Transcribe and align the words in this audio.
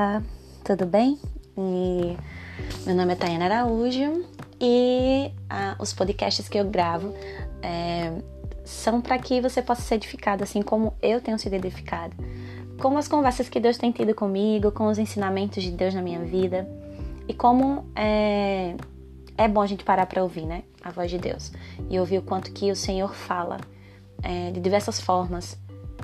Olá, 0.00 0.22
tudo 0.64 0.86
bem? 0.86 1.18
E 1.58 2.16
meu 2.86 2.96
nome 2.96 3.12
é 3.12 3.16
Tayana 3.16 3.44
Araújo 3.44 4.24
e 4.58 5.30
ah, 5.46 5.76
os 5.78 5.92
podcasts 5.92 6.48
que 6.48 6.56
eu 6.56 6.64
gravo 6.64 7.14
é, 7.62 8.10
são 8.64 9.02
para 9.02 9.18
que 9.18 9.42
você 9.42 9.60
possa 9.60 9.82
ser 9.82 9.96
edificado, 9.96 10.42
assim 10.42 10.62
como 10.62 10.94
eu 11.02 11.20
tenho 11.20 11.38
sido 11.38 11.52
edificada, 11.52 12.14
com 12.80 12.96
as 12.96 13.08
conversas 13.08 13.50
que 13.50 13.60
Deus 13.60 13.76
tem 13.76 13.92
tido 13.92 14.14
comigo, 14.14 14.72
com 14.72 14.86
os 14.86 14.96
ensinamentos 14.96 15.62
de 15.62 15.70
Deus 15.70 15.92
na 15.92 16.00
minha 16.00 16.20
vida 16.20 16.66
e 17.28 17.34
como 17.34 17.84
é, 17.94 18.76
é 19.36 19.48
bom 19.48 19.60
a 19.60 19.66
gente 19.66 19.84
parar 19.84 20.06
para 20.06 20.22
ouvir, 20.22 20.46
né? 20.46 20.62
A 20.82 20.90
voz 20.90 21.10
de 21.10 21.18
Deus 21.18 21.52
e 21.90 22.00
ouvir 22.00 22.16
o 22.16 22.22
quanto 22.22 22.50
que 22.52 22.72
o 22.72 22.74
Senhor 22.74 23.14
fala 23.14 23.58
é, 24.22 24.50
de 24.50 24.60
diversas 24.60 24.98
formas, 24.98 25.58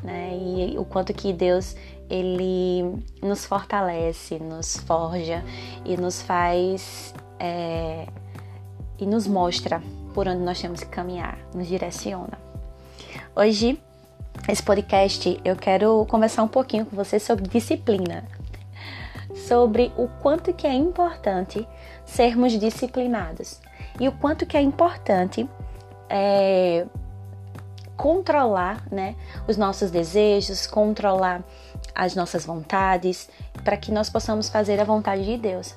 né? 0.07 0.31
E 0.35 0.79
o 0.79 0.85
quanto 0.85 1.13
que 1.13 1.33
Deus 1.33 1.77
ele 2.09 3.03
nos 3.21 3.45
fortalece, 3.45 4.39
nos 4.39 4.77
forja 4.77 5.45
e 5.85 5.97
nos 5.97 6.23
faz 6.23 7.13
é, 7.41 8.07
e 8.99 9.05
nos 9.05 9.27
mostra 9.27 9.83
por 10.15 10.29
onde 10.29 10.43
nós 10.43 10.61
temos 10.61 10.81
que 10.81 10.89
caminhar, 10.89 11.37
nos 11.53 11.67
direciona. 11.67 12.39
Hoje, 13.35 13.79
esse 14.49 14.63
podcast, 14.63 15.41
eu 15.45 15.57
quero 15.57 16.07
conversar 16.07 16.45
um 16.45 16.49
pouquinho 16.49 16.87
com 16.87 16.95
você 16.95 17.19
sobre 17.19 17.49
disciplina, 17.49 18.25
sobre 19.35 19.93
o 19.97 20.09
quanto 20.23 20.55
que 20.55 20.67
é 20.67 20.73
importante 20.73 21.67
sermos 22.05 22.59
disciplinados 22.59 23.61
e 23.99 24.07
o 24.07 24.13
quanto 24.13 24.47
que 24.47 24.57
é 24.57 24.63
importante 24.63 25.49
é, 26.09 26.87
controlar 27.97 28.87
né, 28.91 29.15
os 29.49 29.57
nossos 29.57 29.91
desejos, 29.91 30.67
controlar 30.67 31.43
as 31.95 32.15
nossas 32.15 32.45
vontades, 32.45 33.29
para 33.65 33.77
que 33.77 33.91
nós 33.91 34.11
possamos 34.11 34.49
fazer 34.49 34.81
a 34.81 34.85
vontade 34.85 35.25
de 35.25 35.37
Deus. 35.37 35.75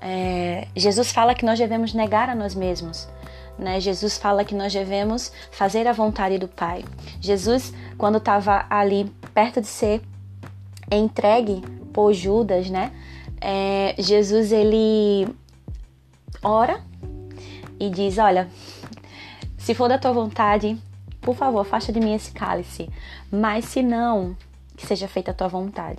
É, 0.00 0.68
Jesus 0.76 1.10
fala 1.10 1.34
que 1.34 1.44
nós 1.44 1.58
devemos 1.58 1.94
negar 1.94 2.28
a 2.28 2.34
nós 2.34 2.54
mesmos. 2.54 3.08
Né? 3.58 3.80
Jesus 3.80 4.18
fala 4.18 4.44
que 4.44 4.54
nós 4.54 4.72
devemos 4.72 5.32
fazer 5.50 5.86
a 5.86 5.92
vontade 5.92 6.38
do 6.38 6.48
Pai. 6.48 6.84
Jesus, 7.20 7.72
quando 7.96 8.18
estava 8.18 8.66
ali 8.68 9.10
perto 9.32 9.60
de 9.60 9.66
ser 9.66 10.02
entregue 10.90 11.62
por 11.92 12.12
Judas, 12.12 12.68
né? 12.68 12.92
É, 13.40 13.94
Jesus 13.98 14.52
ele 14.52 15.28
ora 16.42 16.80
e 17.78 17.88
diz: 17.88 18.18
Olha, 18.18 18.48
se 19.56 19.74
for 19.74 19.88
da 19.88 19.98
tua 19.98 20.12
vontade, 20.12 20.78
por 21.24 21.34
favor, 21.34 21.60
afasta 21.60 21.92
de 21.92 21.98
mim 21.98 22.14
esse 22.14 22.30
cálice. 22.30 22.88
Mas 23.30 23.64
se 23.64 23.82
não, 23.82 24.36
que 24.76 24.86
seja 24.86 25.08
feita 25.08 25.30
a 25.30 25.34
tua 25.34 25.48
vontade. 25.48 25.98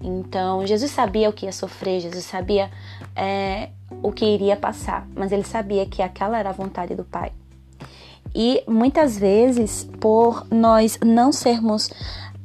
Então, 0.00 0.66
Jesus 0.66 0.90
sabia 0.90 1.28
o 1.28 1.32
que 1.32 1.46
ia 1.46 1.52
sofrer, 1.52 2.00
Jesus 2.00 2.24
sabia 2.24 2.70
é, 3.14 3.68
o 4.02 4.10
que 4.10 4.24
iria 4.24 4.56
passar, 4.56 5.06
mas 5.14 5.30
ele 5.30 5.44
sabia 5.44 5.86
que 5.86 6.02
aquela 6.02 6.38
era 6.38 6.50
a 6.50 6.52
vontade 6.52 6.94
do 6.94 7.04
Pai. 7.04 7.32
E 8.34 8.64
muitas 8.66 9.18
vezes, 9.18 9.84
por 10.00 10.46
nós 10.50 10.98
não 11.04 11.30
sermos 11.30 11.90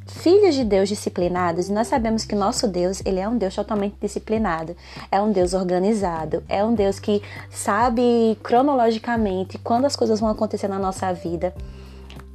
filhos 0.06 0.56
de 0.56 0.64
Deus 0.64 0.90
disciplinados, 0.90 1.70
nós 1.70 1.88
sabemos 1.88 2.26
que 2.26 2.36
nosso 2.36 2.68
Deus, 2.68 3.02
ele 3.06 3.20
é 3.20 3.28
um 3.28 3.38
Deus 3.38 3.56
totalmente 3.56 3.96
disciplinado, 4.02 4.76
é 5.12 5.22
um 5.22 5.32
Deus 5.32 5.54
organizado, 5.54 6.44
é 6.50 6.64
um 6.64 6.74
Deus 6.74 7.00
que 7.00 7.24
sabe 7.50 8.38
cronologicamente 8.44 9.58
quando 9.58 9.86
as 9.86 9.96
coisas 9.96 10.20
vão 10.20 10.30
acontecer 10.30 10.68
na 10.68 10.80
nossa 10.80 11.12
vida. 11.14 11.54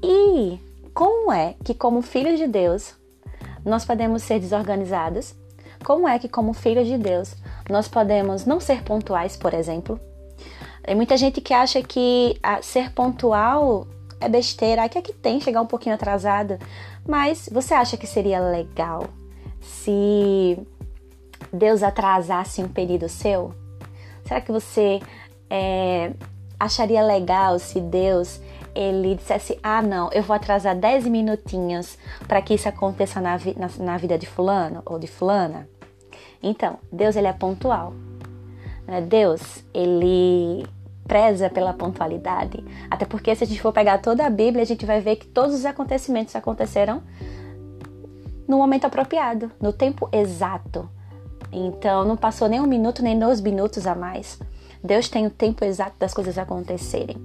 E 0.02 0.60
como 0.92 1.32
é 1.32 1.54
que 1.64 1.74
como 1.74 2.02
filhos 2.02 2.38
de 2.38 2.46
Deus, 2.46 2.94
nós 3.64 3.84
podemos 3.84 4.22
ser 4.22 4.40
desorganizados? 4.40 5.34
Como 5.84 6.06
é 6.06 6.18
que, 6.18 6.28
como 6.28 6.52
filhos 6.52 6.86
de 6.86 6.96
Deus, 6.96 7.34
nós 7.68 7.88
podemos 7.88 8.46
não 8.46 8.60
ser 8.60 8.82
pontuais, 8.82 9.36
por 9.36 9.52
exemplo? 9.52 9.98
Tem 10.82 10.94
muita 10.94 11.16
gente 11.16 11.40
que 11.40 11.54
acha 11.54 11.82
que 11.82 12.38
ser 12.62 12.92
pontual 12.92 13.86
é 14.20 14.28
besteira, 14.28 14.88
que 14.88 14.98
é 14.98 15.02
que 15.02 15.12
tem 15.12 15.40
chegar 15.40 15.60
um 15.60 15.66
pouquinho 15.66 15.94
atrasado. 15.94 16.58
Mas 17.06 17.48
você 17.50 17.74
acha 17.74 17.96
que 17.96 18.06
seria 18.06 18.40
legal 18.40 19.08
se 19.60 20.58
Deus 21.52 21.82
atrasasse 21.82 22.62
um 22.62 22.68
pedido 22.68 23.08
seu? 23.08 23.52
Será 24.24 24.40
que 24.40 24.52
você 24.52 25.00
é, 25.50 26.12
acharia 26.58 27.02
legal 27.02 27.58
se 27.58 27.80
Deus 27.80 28.40
ele 28.74 29.14
dissesse: 29.14 29.58
Ah, 29.62 29.82
não, 29.82 30.10
eu 30.12 30.22
vou 30.22 30.34
atrasar 30.34 30.76
10 30.76 31.06
minutinhos 31.06 31.98
para 32.26 32.40
que 32.42 32.54
isso 32.54 32.68
aconteça 32.68 33.20
na, 33.20 33.36
vi 33.36 33.54
na, 33.58 33.68
na, 33.78 33.96
vida 33.96 34.18
de 34.18 34.26
Fulano 34.26 34.82
ou 34.84 34.98
de 34.98 35.06
Fulana. 35.06 35.68
Então, 36.42 36.78
Deus 36.90 37.16
ele 37.16 37.26
é 37.26 37.32
pontual. 37.32 37.92
Né? 38.86 39.00
Deus 39.00 39.64
ele 39.72 40.66
preza 41.06 41.50
pela 41.50 41.72
pontualidade. 41.72 42.64
Até 42.90 43.04
porque, 43.04 43.34
se 43.34 43.44
a 43.44 43.46
gente 43.46 43.60
for 43.60 43.72
pegar 43.72 43.98
toda 43.98 44.24
a 44.26 44.30
Bíblia, 44.30 44.62
a 44.62 44.66
gente 44.66 44.86
vai 44.86 45.00
ver 45.00 45.16
que 45.16 45.26
todos 45.26 45.54
os 45.54 45.64
acontecimentos 45.64 46.34
aconteceram 46.34 47.02
no 48.46 48.56
momento 48.56 48.86
apropriado, 48.86 49.50
no 49.60 49.72
tempo 49.72 50.08
exato. 50.12 50.88
Então, 51.52 52.04
não 52.04 52.16
passou 52.16 52.48
nem 52.48 52.60
um 52.60 52.66
minuto, 52.66 53.02
nem 53.02 53.18
dois 53.18 53.40
minutos 53.40 53.86
a 53.86 53.94
mais. 53.94 54.38
Deus 54.82 55.08
tem 55.08 55.26
o 55.26 55.30
tempo 55.30 55.64
exato 55.64 55.94
das 55.98 56.12
coisas 56.12 56.36
acontecerem. 56.36 57.16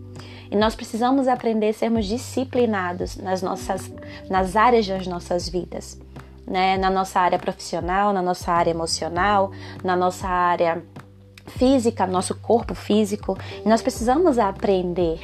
E 0.50 0.56
nós 0.56 0.76
precisamos 0.76 1.28
aprender 1.28 1.70
a 1.70 1.74
sermos 1.74 2.06
disciplinados 2.06 3.18
nas 3.18 3.42
nossas 3.42 3.92
nas 4.30 4.56
áreas 4.56 4.88
das 4.88 5.08
nossas 5.08 5.50
vidas, 5.50 6.00
né? 6.46 6.78
Na 6.78 6.90
nossa 6.90 7.20
área 7.20 7.40
profissional, 7.40 8.14
na 8.14 8.22
nossa 8.22 8.52
área 8.52 8.72
emocional, 8.72 9.52
na 9.84 9.96
nossa 9.96 10.28
área 10.28 10.84
física, 11.48 12.06
nosso 12.06 12.36
corpo 12.36 12.76
físico. 12.76 13.38
E 13.66 13.68
nós 13.68 13.82
precisamos 13.82 14.38
aprender, 14.38 15.20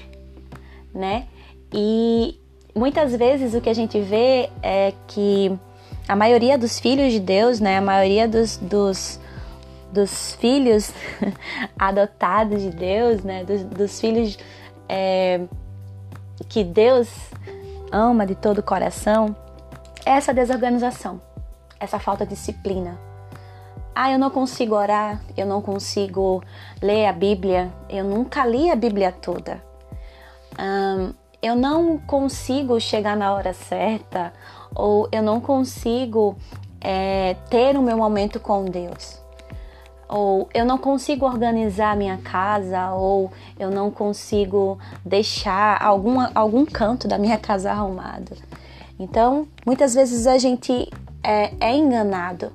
né? 0.94 1.28
E 1.72 2.40
muitas 2.76 3.16
vezes 3.16 3.54
o 3.54 3.62
que 3.62 3.70
a 3.70 3.74
gente 3.74 4.00
vê 4.02 4.50
é 4.62 4.94
que 5.08 5.58
a 6.08 6.16
maioria 6.16 6.58
dos 6.58 6.80
filhos 6.80 7.14
de 7.14 7.20
Deus, 7.20 7.60
né? 7.60 7.78
A 7.78 7.82
maioria 7.82 8.28
dos, 8.28 8.58
dos 8.58 9.20
dos 9.94 10.36
filhos 10.36 10.92
adotados 11.78 12.62
de 12.62 12.72
Deus, 12.72 13.24
né? 13.24 13.44
Dos, 13.46 13.64
dos 13.64 14.00
filhos 14.02 14.38
é, 14.90 15.42
que 16.50 16.64
Deus 16.64 17.10
ama 17.92 18.26
de 18.26 18.36
todo 18.36 18.58
o 18.58 18.64
coração, 18.64 19.36
é 20.06 20.12
essa 20.12 20.34
desorganização, 20.34 21.22
essa 21.80 22.00
falta 22.00 22.26
de 22.26 22.34
disciplina. 22.34 23.00
Ah, 23.96 24.12
eu 24.12 24.18
não 24.18 24.32
consigo 24.32 24.76
orar, 24.76 25.22
eu 25.38 25.46
não 25.46 25.62
consigo 25.62 26.44
ler 26.82 27.06
a 27.06 27.14
Bíblia, 27.14 27.72
eu 27.88 28.04
nunca 28.04 28.44
li 28.44 28.72
a 28.72 28.76
Bíblia 28.76 29.12
toda. 29.12 29.64
Um, 30.60 31.14
eu 31.42 31.56
não 31.56 32.00
consigo 32.00 32.80
chegar 32.80 33.16
na 33.16 33.32
hora 33.34 33.54
certa, 33.54 34.34
ou 34.74 35.08
eu 35.12 35.22
não 35.22 35.40
consigo 35.40 36.36
é, 36.82 37.36
ter 37.52 37.78
o 37.78 37.84
meu 37.84 37.98
momento 37.98 38.40
com 38.40 38.66
Deus 38.66 39.23
ou 40.08 40.48
eu 40.54 40.66
não 40.66 40.78
consigo 40.78 41.26
organizar 41.26 41.96
minha 41.96 42.18
casa, 42.18 42.92
ou 42.92 43.32
eu 43.60 43.72
não 43.72 43.90
consigo 43.90 44.78
deixar 45.06 45.82
algum, 45.82 46.18
algum 46.34 46.66
canto 46.66 47.08
da 47.08 47.18
minha 47.18 47.38
casa 47.38 47.72
arrumado. 47.72 48.36
Então, 49.00 49.48
muitas 49.66 49.94
vezes 49.94 50.28
a 50.28 50.38
gente 50.38 50.90
é, 51.24 51.54
é 51.60 51.76
enganado 51.76 52.52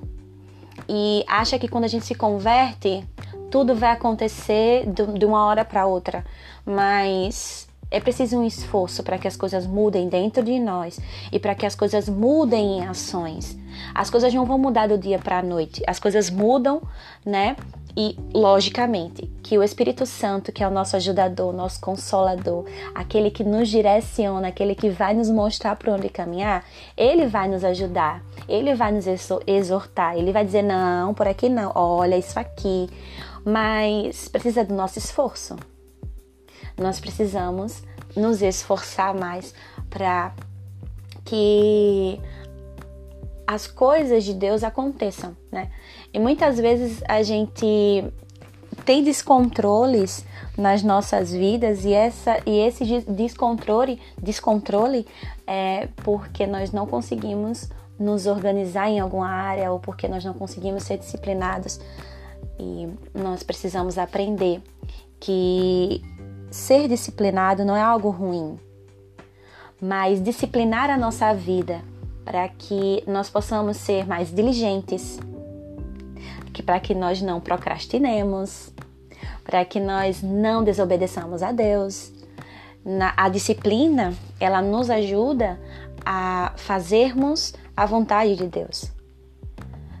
e 0.87 1.23
acha 1.27 1.59
que 1.59 1.67
quando 1.67 1.83
a 1.83 1.87
gente 1.87 2.05
se 2.05 2.15
converte, 2.15 3.05
tudo 3.51 3.75
vai 3.75 3.91
acontecer 3.91 4.85
de 4.87 5.25
uma 5.25 5.45
hora 5.45 5.65
para 5.65 5.85
outra, 5.85 6.23
mas 6.65 7.67
é 7.91 7.99
preciso 7.99 8.37
um 8.37 8.45
esforço 8.45 9.03
para 9.03 9.17
que 9.17 9.27
as 9.27 9.35
coisas 9.35 9.65
mudem 9.65 10.07
dentro 10.07 10.43
de 10.43 10.59
nós 10.59 10.99
e 11.31 11.39
para 11.39 11.55
que 11.55 11.65
as 11.65 11.75
coisas 11.75 12.07
mudem 12.07 12.79
em 12.79 12.87
ações. 12.87 13.57
As 13.93 14.09
coisas 14.09 14.33
não 14.33 14.45
vão 14.45 14.57
mudar 14.57 14.87
do 14.87 14.97
dia 14.97 15.19
para 15.19 15.39
a 15.39 15.41
noite, 15.41 15.83
as 15.87 15.99
coisas 15.99 16.29
mudam, 16.29 16.81
né? 17.25 17.55
E 17.97 18.15
logicamente 18.33 19.29
que 19.43 19.57
o 19.57 19.63
Espírito 19.63 20.05
Santo, 20.05 20.51
que 20.51 20.63
é 20.63 20.67
o 20.67 20.71
nosso 20.71 20.95
ajudador, 20.95 21.51
nosso 21.51 21.81
consolador, 21.81 22.65
aquele 22.93 23.31
que 23.31 23.43
nos 23.43 23.67
direciona, 23.67 24.49
aquele 24.49 24.75
que 24.75 24.89
vai 24.89 25.13
nos 25.13 25.29
mostrar 25.29 25.75
para 25.75 25.93
onde 25.93 26.07
caminhar, 26.07 26.63
ele 26.95 27.27
vai 27.27 27.47
nos 27.47 27.63
ajudar, 27.63 28.23
ele 28.47 28.75
vai 28.75 28.91
nos 28.91 29.05
exortar, 29.47 30.15
ele 30.15 30.31
vai 30.31 30.45
dizer: 30.45 30.61
não, 30.61 31.13
por 31.13 31.27
aqui 31.27 31.49
não, 31.49 31.71
olha 31.75 32.17
isso 32.17 32.39
aqui. 32.39 32.89
Mas 33.43 34.27
precisa 34.27 34.63
do 34.63 34.73
nosso 34.73 34.99
esforço. 34.99 35.55
Nós 36.77 36.99
precisamos 36.99 37.83
nos 38.15 38.41
esforçar 38.41 39.13
mais 39.13 39.53
para 39.89 40.31
que 41.25 42.19
as 43.49 43.65
coisas 43.65 44.23
de 44.23 44.35
Deus 44.35 44.63
aconteçam, 44.63 45.35
né? 45.51 45.71
E 46.13 46.19
muitas 46.19 46.59
vezes 46.59 47.01
a 47.09 47.23
gente 47.23 47.65
tem 48.85 49.03
descontroles 49.03 50.23
nas 50.55 50.83
nossas 50.83 51.31
vidas 51.31 51.83
e 51.83 51.91
essa 51.91 52.39
e 52.45 52.59
esse 52.59 53.01
descontrole 53.07 53.99
descontrole 54.21 55.07
é 55.47 55.87
porque 56.03 56.45
nós 56.45 56.71
não 56.71 56.85
conseguimos 56.85 57.67
nos 57.97 58.27
organizar 58.27 58.87
em 58.87 58.99
alguma 58.99 59.29
área 59.29 59.71
ou 59.71 59.79
porque 59.79 60.07
nós 60.07 60.23
não 60.23 60.35
conseguimos 60.35 60.83
ser 60.83 60.99
disciplinados. 60.99 61.79
E 62.59 62.87
nós 63.15 63.41
precisamos 63.41 63.97
aprender 63.97 64.61
que 65.19 66.03
ser 66.51 66.87
disciplinado 66.87 67.65
não 67.65 67.75
é 67.75 67.81
algo 67.81 68.11
ruim, 68.11 68.59
mas 69.81 70.21
disciplinar 70.21 70.91
a 70.91 70.97
nossa 70.97 71.33
vida 71.33 71.81
para 72.29 72.47
que 72.47 73.03
nós 73.07 73.27
possamos 73.27 73.77
ser 73.77 74.05
mais 74.05 74.31
diligentes, 74.31 75.19
que 76.53 76.61
para 76.61 76.79
que 76.79 76.93
nós 76.93 77.23
não 77.23 77.41
procrastinemos, 77.41 78.71
para 79.43 79.65
que 79.65 79.79
nós 79.79 80.21
não 80.21 80.63
desobedeçamos 80.63 81.41
a 81.41 81.51
Deus. 81.51 82.11
Na, 82.85 83.15
a 83.17 83.29
disciplina, 83.29 84.13
ela 84.39 84.61
nos 84.61 84.91
ajuda 84.91 85.59
a 86.05 86.53
fazermos 86.55 87.55
a 87.75 87.87
vontade 87.87 88.35
de 88.35 88.45
Deus. 88.45 88.91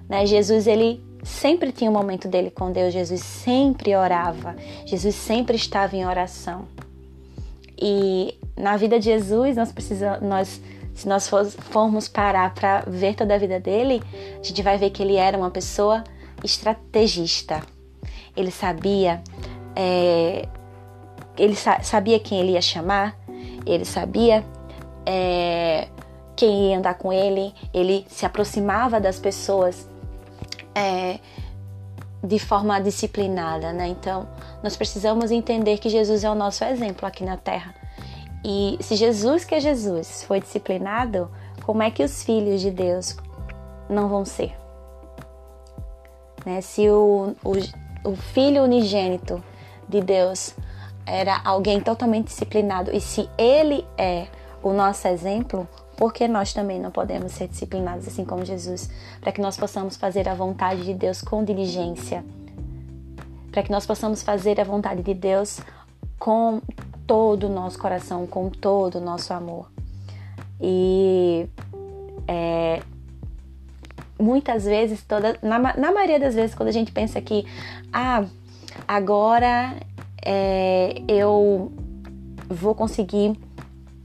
Né? 0.07 0.23
Jesus, 0.27 0.67
ele 0.67 1.03
sempre 1.23 1.71
tinha 1.71 1.89
um 1.89 1.93
momento 1.95 2.27
dele 2.27 2.51
com 2.51 2.71
Deus, 2.71 2.93
Jesus 2.93 3.21
sempre 3.21 3.95
orava, 3.95 4.55
Jesus 4.85 5.15
sempre 5.15 5.55
estava 5.55 5.97
em 5.97 6.05
oração. 6.05 6.67
E 7.75 8.37
na 8.55 8.77
vida 8.77 8.99
de 8.99 9.05
Jesus, 9.05 9.57
nós 9.57 9.71
precisamos, 9.71 10.21
nós, 10.21 10.61
se 10.99 11.07
nós 11.07 11.29
formos 11.29 12.09
parar 12.09 12.53
para 12.53 12.81
ver 12.85 13.15
toda 13.15 13.33
a 13.33 13.37
vida 13.37 13.57
dele, 13.57 14.03
a 14.37 14.43
gente 14.43 14.61
vai 14.61 14.77
ver 14.77 14.89
que 14.89 15.01
ele 15.01 15.15
era 15.15 15.37
uma 15.37 15.49
pessoa 15.49 16.03
estrategista. 16.43 17.61
Ele 18.35 18.51
sabia, 18.51 19.23
é, 19.77 20.45
ele 21.37 21.55
sa 21.55 21.81
sabia 21.81 22.19
quem 22.19 22.41
ele 22.41 22.51
ia 22.51 22.61
chamar, 22.61 23.17
ele 23.65 23.85
sabia 23.85 24.43
é, 25.05 25.87
quem 26.35 26.71
ia 26.71 26.77
andar 26.77 26.95
com 26.95 27.13
ele, 27.13 27.53
ele 27.73 28.05
se 28.09 28.25
aproximava 28.25 28.99
das 28.99 29.17
pessoas 29.19 29.87
é, 30.75 31.17
de 32.21 32.39
forma 32.39 32.77
disciplinada, 32.81 33.71
né? 33.71 33.87
Então, 33.87 34.27
nós 34.61 34.75
precisamos 34.75 35.31
entender 35.31 35.77
que 35.77 35.87
Jesus 35.87 36.25
é 36.25 36.29
o 36.29 36.35
nosso 36.35 36.61
exemplo 36.65 37.07
aqui 37.07 37.23
na 37.23 37.37
Terra. 37.37 37.73
E 38.43 38.77
se 38.81 38.95
Jesus, 38.95 39.43
que 39.43 39.55
é 39.55 39.59
Jesus, 39.59 40.23
foi 40.23 40.39
disciplinado, 40.39 41.29
como 41.63 41.83
é 41.83 41.91
que 41.91 42.03
os 42.03 42.23
filhos 42.23 42.61
de 42.61 42.71
Deus 42.71 43.17
não 43.89 44.07
vão 44.07 44.23
ser? 44.23 44.55
Né? 46.45 46.61
Se 46.61 46.89
o, 46.89 47.35
o, 47.43 48.09
o 48.09 48.15
filho 48.15 48.63
unigênito 48.63 49.43
de 49.87 50.01
Deus 50.01 50.55
era 51.05 51.41
alguém 51.43 51.81
totalmente 51.81 52.27
disciplinado 52.27 52.95
e 52.95 53.01
se 53.01 53.29
ele 53.37 53.85
é 53.97 54.27
o 54.61 54.71
nosso 54.71 55.07
exemplo, 55.07 55.67
porque 55.97 56.27
nós 56.27 56.53
também 56.53 56.79
não 56.79 56.91
podemos 56.91 57.31
ser 57.33 57.47
disciplinados 57.47 58.07
assim 58.07 58.23
como 58.23 58.45
Jesus, 58.45 58.89
para 59.19 59.31
que 59.31 59.41
nós 59.41 59.57
possamos 59.57 59.97
fazer 59.97 60.29
a 60.29 60.33
vontade 60.33 60.83
de 60.83 60.93
Deus 60.93 61.21
com 61.21 61.43
diligência, 61.43 62.23
para 63.51 63.63
que 63.63 63.71
nós 63.71 63.85
possamos 63.85 64.21
fazer 64.21 64.61
a 64.61 64.63
vontade 64.63 65.01
de 65.01 65.13
Deus 65.13 65.59
com 66.17 66.61
todo 67.09 67.47
o 67.47 67.49
nosso 67.49 67.79
coração, 67.79 68.27
com 68.27 68.51
todo 68.51 68.99
o 68.99 69.01
nosso 69.01 69.33
amor. 69.33 69.67
E 70.61 71.47
é, 72.27 72.83
muitas 74.19 74.63
vezes, 74.65 75.03
toda, 75.03 75.35
na, 75.41 75.57
na, 75.57 75.91
maioria 75.91 76.19
das 76.19 76.35
vezes, 76.35 76.53
quando 76.53 76.69
a 76.69 76.71
gente 76.71 76.91
pensa 76.91 77.19
que, 77.19 77.47
ah, 77.91 78.25
agora 78.87 79.75
é, 80.23 81.01
eu 81.07 81.71
vou 82.47 82.75
conseguir 82.75 83.35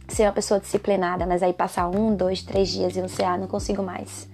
ser 0.08 0.22
uma 0.22 0.32
pessoa 0.32 0.58
disciplinada, 0.58 1.26
mas 1.26 1.42
aí 1.42 1.52
passar 1.52 1.90
um, 1.90 2.16
dois, 2.16 2.42
três 2.42 2.70
dias 2.70 2.96
e 2.96 3.02
você, 3.02 3.22
ah, 3.22 3.36
não 3.36 3.46
consigo 3.46 3.82
mais. 3.82 4.26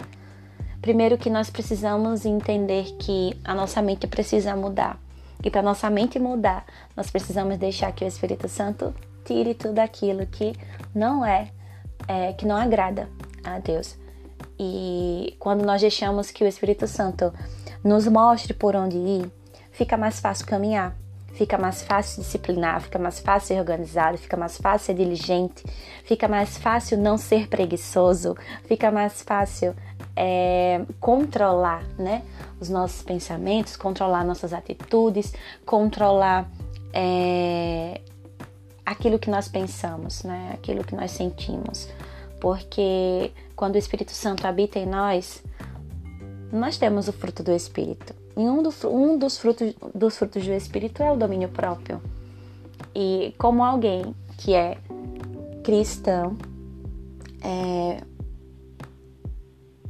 Primeiro 0.81 1.17
que 1.17 1.29
nós 1.29 1.49
precisamos 1.49 2.25
entender 2.25 2.85
que 2.97 3.37
a 3.43 3.53
nossa 3.53 3.81
mente 3.81 4.07
precisa 4.07 4.55
mudar. 4.55 4.97
E 5.43 5.49
para 5.49 5.61
nossa 5.61 5.89
mente 5.89 6.19
mudar, 6.19 6.65
nós 6.95 7.09
precisamos 7.09 7.57
deixar 7.57 7.91
que 7.91 8.05
o 8.05 8.07
Espírito 8.07 8.47
Santo 8.47 8.93
tire 9.25 9.53
tudo 9.53 9.79
aquilo 9.79 10.25
que 10.27 10.53
não 10.93 11.25
é, 11.25 11.51
é 12.07 12.33
que 12.33 12.45
não 12.45 12.55
agrada 12.55 13.09
a 13.43 13.59
Deus. 13.59 13.97
E 14.59 15.35
quando 15.39 15.65
nós 15.65 15.81
deixamos 15.81 16.29
que 16.29 16.43
o 16.43 16.47
Espírito 16.47 16.87
Santo 16.87 17.33
nos 17.83 18.07
mostre 18.07 18.53
por 18.53 18.75
onde 18.75 18.97
ir, 18.97 19.31
fica 19.71 19.97
mais 19.97 20.19
fácil 20.19 20.45
caminhar 20.45 20.95
fica 21.33 21.57
mais 21.57 21.81
fácil 21.81 22.21
disciplinar, 22.21 22.81
fica 22.81 22.99
mais 22.99 23.19
fácil 23.19 23.49
ser 23.49 23.59
organizado, 23.59 24.17
fica 24.17 24.37
mais 24.37 24.57
fácil 24.57 24.87
ser 24.87 24.93
diligente, 24.93 25.63
fica 26.03 26.27
mais 26.27 26.57
fácil 26.57 26.97
não 26.97 27.17
ser 27.17 27.47
preguiçoso, 27.47 28.35
fica 28.65 28.91
mais 28.91 29.21
fácil 29.21 29.75
é, 30.15 30.81
controlar 30.99 31.83
né, 31.97 32.23
os 32.59 32.69
nossos 32.69 33.01
pensamentos, 33.01 33.75
controlar 33.75 34.23
nossas 34.23 34.53
atitudes, 34.53 35.33
controlar 35.65 36.49
é, 36.93 38.01
aquilo 38.85 39.17
que 39.17 39.29
nós 39.29 39.47
pensamos, 39.47 40.23
né, 40.23 40.51
aquilo 40.53 40.83
que 40.83 40.95
nós 40.95 41.11
sentimos. 41.11 41.87
Porque 42.39 43.31
quando 43.55 43.75
o 43.75 43.77
Espírito 43.77 44.11
Santo 44.11 44.45
habita 44.45 44.79
em 44.79 44.85
nós, 44.85 45.43
nós 46.51 46.77
temos 46.77 47.07
o 47.07 47.13
fruto 47.13 47.43
do 47.43 47.51
Espírito. 47.51 48.20
E 48.35 48.39
um, 48.39 48.61
do, 48.63 48.71
um 48.87 49.17
dos, 49.17 49.37
frutos, 49.37 49.73
dos 49.93 50.17
frutos 50.17 50.45
do 50.45 50.53
Espírito 50.53 51.03
é 51.03 51.11
o 51.11 51.15
domínio 51.15 51.49
próprio. 51.49 52.01
E 52.95 53.33
como 53.37 53.63
alguém 53.63 54.15
que 54.37 54.53
é 54.53 54.77
cristão, 55.63 56.37
é, 57.41 58.01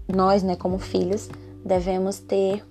nós, 0.07 0.43
né, 0.43 0.55
como 0.55 0.77
filhos, 0.79 1.29
devemos 1.63 2.19
ter 2.19 2.63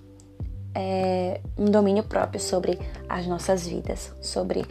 é, 0.75 1.41
um 1.57 1.65
domínio 1.65 2.03
próprio 2.03 2.39
sobre 2.39 2.79
as 3.07 3.27
nossas 3.27 3.67
vidas, 3.67 4.13
sobre 4.21 4.65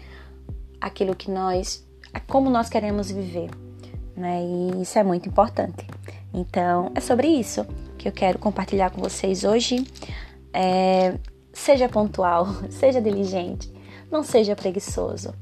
aquilo 0.81 1.14
que 1.14 1.31
nós, 1.31 1.87
como 2.26 2.49
nós 2.49 2.69
queremos 2.69 3.11
viver, 3.11 3.50
né? 4.17 4.43
E 4.43 4.82
isso 4.82 4.99
é 4.99 5.02
muito 5.02 5.29
importante. 5.29 5.87
Então, 6.32 6.93
é 6.94 7.00
sobre 7.00 7.29
isso 7.29 7.67
que 7.99 8.08
eu 8.08 8.12
quero 8.12 8.38
compartilhar 8.38 8.91
com 8.91 9.00
vocês 9.00 9.44
hoje. 9.44 9.85
É, 10.52 11.19
seja 11.52 11.88
pontual, 11.88 12.47
seja 12.70 13.00
diligente, 13.00 13.73
não 14.11 14.23
seja 14.23 14.56
preguiçoso. 14.56 15.35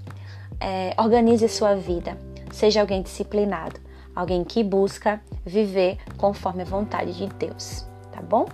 É, 0.60 0.94
organize 0.98 1.48
sua 1.48 1.74
vida, 1.76 2.18
seja 2.52 2.80
alguém 2.80 3.02
disciplinado, 3.02 3.80
alguém 4.14 4.42
que 4.42 4.64
busca 4.64 5.20
viver 5.46 5.98
conforme 6.16 6.62
a 6.62 6.64
vontade 6.64 7.12
de 7.12 7.26
Deus, 7.26 7.86
tá 8.12 8.20
bom? 8.20 8.46